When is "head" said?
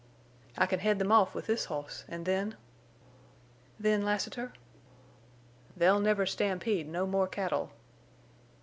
0.79-0.97